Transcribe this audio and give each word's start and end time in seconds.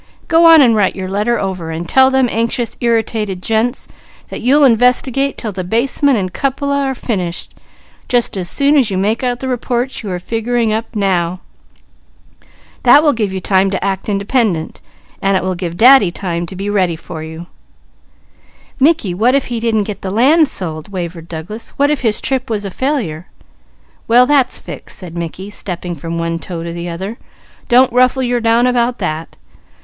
_Go 0.27 0.45
on 0.47 0.63
and 0.63 0.75
write 0.75 0.95
your 0.95 1.07
letter 1.07 1.37
over, 1.39 1.69
and 1.69 1.87
tell 1.87 2.09
them 2.09 2.27
anxious, 2.31 2.75
irritated 2.81 3.43
gents, 3.43 3.87
that 4.29 4.41
you'll 4.41 4.63
investigate 4.63 5.37
'til 5.37 5.51
the 5.51 5.63
basement 5.63 6.17
and 6.17 6.33
cupola 6.33 6.85
are 6.85 6.95
finished, 6.95 7.53
just 8.09 8.35
as 8.35 8.49
soon 8.49 8.75
as 8.75 8.89
you 8.89 8.97
make 8.97 9.21
out 9.23 9.41
the 9.41 9.47
reports 9.47 10.01
you 10.01 10.09
are 10.09 10.17
figuring 10.17 10.73
up 10.73 10.87
now. 10.95 11.39
That 12.81 13.03
will 13.03 13.13
give 13.13 13.31
you 13.31 13.39
time 13.39 13.69
to 13.69 13.83
act 13.85 14.09
independent, 14.09 14.81
and 15.21 15.37
it 15.37 15.43
will 15.43 15.53
give 15.53 15.77
Daddy 15.77 16.09
time 16.09 16.47
to 16.47 16.55
be 16.55 16.67
ready 16.67 16.95
for 16.95 17.21
you" 17.21 17.45
"Mickey, 18.87 19.13
what 19.13 19.35
if 19.35 19.53
he 19.53 19.59
didn't 19.59 19.83
get 19.83 20.01
the 20.01 20.09
land 20.09 20.47
sold?" 20.47 20.87
wavered 20.91 21.27
Douglas. 21.29 21.75
"What 21.77 21.91
if 21.91 22.01
his 22.01 22.19
trip 22.19 22.49
was 22.49 22.65
a 22.65 22.71
failure?" 22.71 23.27
"Well 24.07 24.25
that's 24.25 24.57
fixed," 24.57 24.97
said 24.97 25.15
Mickey, 25.15 25.51
stepping 25.51 25.93
from 25.93 26.17
one 26.17 26.39
toe 26.39 26.63
to 26.63 26.73
the 26.73 26.89
other. 26.89 27.19
"Don't 27.67 27.93
ruffle 27.93 28.23
your 28.23 28.39
down 28.39 28.65
about 28.65 28.97
that. 28.97 29.35